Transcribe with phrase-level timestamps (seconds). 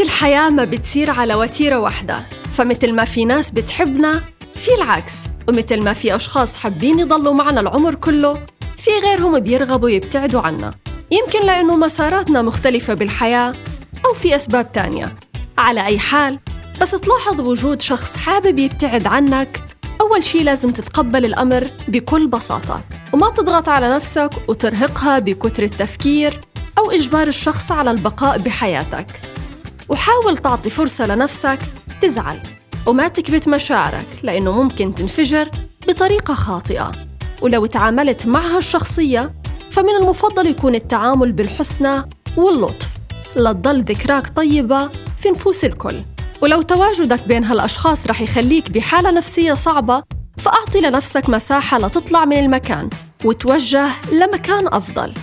[0.00, 2.20] الحياة ما بتصير على وتيرة واحدة
[2.54, 4.22] فمثل ما في ناس بتحبنا
[4.56, 5.14] في العكس
[5.48, 8.32] ومثل ما في أشخاص حابين يضلوا معنا العمر كله
[8.76, 10.74] في غيرهم بيرغبوا يبتعدوا عنا.
[11.10, 13.54] يمكن لأنه مساراتنا مختلفة بالحياة
[14.06, 15.16] أو في أسباب تانية.
[15.58, 16.38] على أي حال
[16.80, 19.60] بس تلاحظ وجود شخص حابب يبتعد عنك
[20.00, 22.82] أول شي لازم تتقبل الأمر بكل بساطة.
[23.12, 26.40] وما تضغط على نفسك وترهقها بكتر التفكير
[26.78, 29.06] أو إجبار الشخص على البقاء بحياتك.
[29.88, 31.58] وحاول تعطي فرصة لنفسك
[32.00, 32.40] تزعل
[32.86, 35.50] وما تكبت مشاعرك لأنه ممكن تنفجر
[35.88, 36.92] بطريقة خاطئة.
[37.42, 39.34] ولو تعاملت معها الشخصية
[39.70, 42.02] فمن المفضل يكون التعامل بالحسنى
[42.36, 42.88] واللطف.
[43.36, 44.88] لتضل ذكراك طيبة
[45.18, 46.02] في نفوس الكل.
[46.42, 50.02] ولو تواجدك بين هالأشخاص رح يخليك بحالة نفسية صعبة
[50.38, 52.90] فأعطي لنفسك مساحة لتطلع من المكان
[53.24, 55.14] وتوجه لمكان أفضل.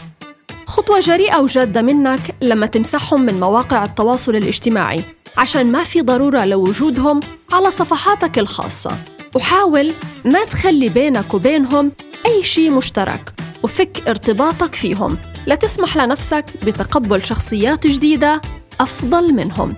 [0.68, 5.04] خطوة جريئة وجادة منك لما تمسحهم من مواقع التواصل الاجتماعي
[5.38, 7.20] عشان ما في ضرورة لوجودهم
[7.54, 8.98] على صفحاتك الخاصة.
[9.36, 9.92] وحاول
[10.26, 11.92] ما تخلي بينك وبينهم
[12.26, 15.18] أي شيء مشترك وفك ارتباطك فيهم.
[15.48, 18.42] لتسمح لنفسك بتقبل شخصيات جديدة
[18.82, 19.74] أفضل منهم.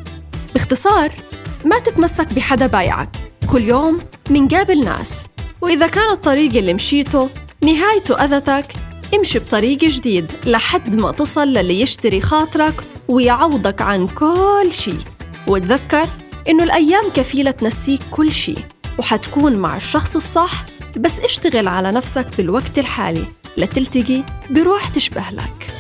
[0.54, 1.16] باختصار
[1.66, 3.10] ما تتمسك بحدا بايعك.
[3.52, 3.98] كل يوم
[4.30, 5.26] منقابل ناس.
[5.62, 7.30] وإذا كان الطريق اللي مشيته
[7.64, 8.66] نهايته أذتك
[9.16, 14.94] امشي بطريق جديد لحد ما تصل للي يشتري خاطرك ويعوضك عن كل شي
[15.48, 16.08] وتذكر
[16.50, 18.56] إنه الأيام كفيلة تنسيك كل شي
[19.00, 20.66] وحتكون مع الشخص الصح
[20.98, 23.26] بس اشتغل على نفسك بالوقت الحالي
[23.58, 25.77] لتلتقي بروح تشبه لك.